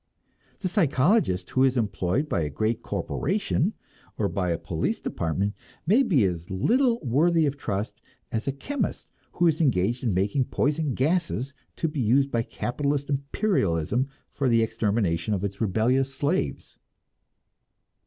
The 0.61 0.67
psychologist 0.67 1.51
who 1.51 1.63
is 1.63 1.77
employed 1.77 2.27
by 2.27 2.41
a 2.41 2.49
great 2.49 2.81
corporation, 2.81 3.73
or 4.17 4.27
by 4.29 4.49
a 4.49 4.57
police 4.57 4.99
department, 4.99 5.53
may 5.85 6.01
be 6.01 6.23
as 6.23 6.49
little 6.49 6.99
worthy 7.01 7.45
of 7.45 7.55
trust 7.55 8.01
as 8.31 8.47
a 8.47 8.51
chemist 8.51 9.07
who 9.33 9.45
is 9.45 9.61
engaged 9.61 10.03
in 10.03 10.11
making 10.15 10.45
poison 10.45 10.95
gases 10.95 11.53
to 11.75 11.87
be 11.87 11.99
used 11.99 12.31
by 12.31 12.41
capitalist 12.41 13.11
imperialism 13.11 14.09
for 14.31 14.49
the 14.49 14.63
extermination 14.63 15.35
of 15.35 15.43
its 15.43 15.61
rebellious 15.61 16.11
slaves. 16.11 16.79